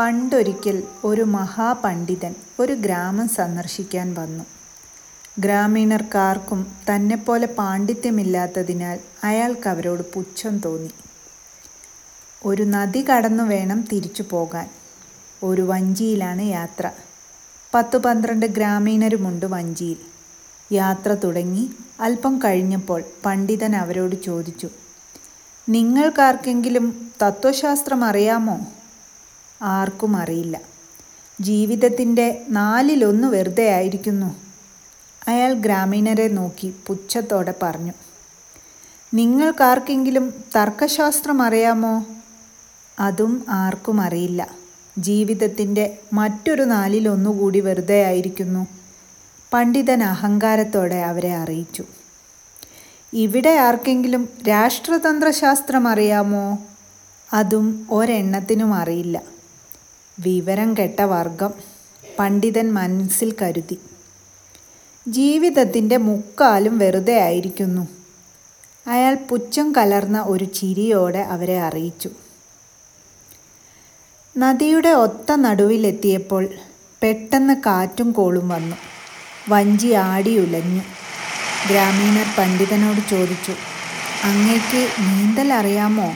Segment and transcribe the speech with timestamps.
[0.00, 4.44] പണ്ടൊരിക്കൽ ഒരു മഹാപണ്ഡിതൻ ഒരു ഗ്രാമം സന്ദർശിക്കാൻ വന്നു.
[5.38, 10.90] ഗ്രാമീണർക്കാർക്കും തന്നെപ്പോലെ പാണ്ഡിത്യമില്ലാത്തതിനാൽ അയാൾക്ക് അവരോട് പുച്ഛം തോന്നി.
[12.46, 14.70] ഒരു നദി കടന്നു വേണം തിരിച്ചു പോകാൻ.
[15.42, 16.90] ഒരു വഞ്ചിയിലാണ് യാത്ര.
[17.74, 19.96] പത്തു പന്ത്രണ്ട് ഗ്രാമീണരുമുണ്ട് വഞ്ചിയിൽ.
[20.72, 24.68] യാത്ര തുടങ്ങി അല്പം കഴിഞ്ഞപ്പോൾ പണ്ഡിതൻ അവരോട് ചോദിച്ചു,
[25.68, 28.60] "നിങ്ങൾക്കാർക്കെങ്കിലും തത്വശാസ്ത്രം അറിയാമോ?"
[29.60, 30.56] ആർക്കും അറിയില്ല.
[31.38, 34.30] ജീവിതത്തിന്റെ നാലിലൊന്ന് വെറുതെ ആയിരിക്കുന്നു"
[35.28, 37.94] അയാൾ ഗ്രാമീണരെ നോക്കി പുച്ഛത്തോടെ പറഞ്ഞു.
[39.12, 41.94] "നിങ്ങൾക്കാർക്കെങ്കിലും തർക്കശാസ്ത്രം അറിയാമോ?"
[42.98, 44.42] അതും ആർക്കും അറിയില്ല.
[44.98, 48.62] ജീവിതത്തിന്റെ മറ്റൊരു നാലിലൊന്നുകൂടി വെറുതെ ആയിരിക്കുന്നു"
[49.52, 51.84] പണ്ഡിതൻ അഹങ്കാരത്തോടെ അവരെ അറിയിച്ചു.
[53.12, 56.46] "ഇവിടെ ആർക്കെങ്കിലും രാഷ്ട്രതന്ത്രശാസ്ത്രം അറിയാമോ?"
[57.30, 59.16] അതും ഒരെണ്ണത്തിനും അറിയില്ല.
[60.20, 61.52] "വിവരം കെട്ട വർഗം"
[62.18, 63.76] പണ്ഡിതൻ മനസ്സിൽ കരുതി.
[65.06, 67.84] ജീവിതത്തിന്റെ മുക്കാലും വെറുതെ ആയിരിക്കുന്നു"
[68.86, 72.10] അയാൾ പുച്ഛം കലർന്ന ഒരു ചിരിയോടെ അവരെ അറിയിച്ചു.
[74.36, 76.44] നദിയുടെ ഒത്ത നടുവിലെത്തിയപ്പോൾ
[77.02, 78.76] പെട്ടെന്ന് കാറ്റും കോളും വന്നു.
[79.48, 80.82] വഞ്ചി ആടിയുലഞ്ഞു.
[81.64, 83.54] ഗ്രാമീണർ പണ്ഡിതനോട് ചോദിച്ചു,
[84.22, 86.08] "അങ്ങേക്ക് നീന്തൽ അറിയാമോ?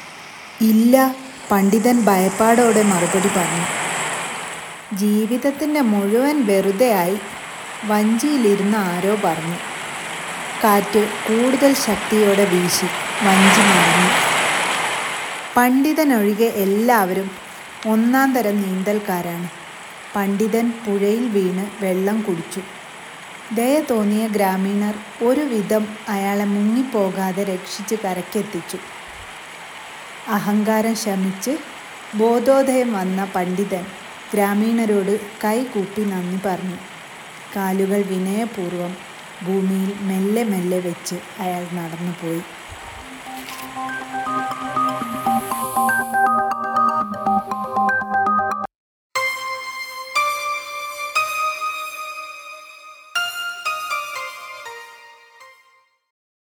[0.70, 0.94] ""ഇല്ല."
[1.50, 3.64] പണ്ഡിതൻ ഭയപ്പാടോടെ മറുപടി പറഞ്ഞു.
[4.92, 7.16] ജീവിതത്തിന്റെ മുഴുവൻ വെറുതെയായി."
[7.90, 9.58] വഞ്ചിയിലിരുന്ന ആരോ പറഞ്ഞു.
[10.64, 12.88] കാറ്റ് കൂടുതൽ ശക്തിയോടെ വീശി.
[13.22, 14.10] വഞ്ചി മറിഞ്ഞു.
[15.56, 17.28] പണ്ഡിതനൊഴികെ എല്ലാവരും
[17.84, 19.48] ഒന്നാം തരം നീന്തൽക്കാരാണ്.
[20.14, 22.62] പണ്ഡിതൻ പുഴയിൽ വീണ് വെള്ളം കുടിച്ചു.
[23.50, 28.78] ദയ തോന്നിയ ഗ്രാമീണർ ഒരുവിധം അയാളെ മുങ്ങിപ്പോകാതെ രക്ഷിച്ച് കരയ്ക്കെത്തിച്ചു.
[30.30, 31.52] അഹങ്കാരം ശമിച്ച്
[32.14, 33.84] ബോധോദയം വന്ന പണ്ഡിതൻ
[34.32, 36.76] ഗ്രാമീണരോട് കൈകൂപ്പി നന്ദി പറഞ്ഞു.
[37.56, 38.92] കാലുകൾ വിനയപൂർവം
[39.46, 42.42] ഭൂമിയിൽ മെല്ലെ മെല്ലെ വെച്ച് അയാൾ നടന്നുപോയി.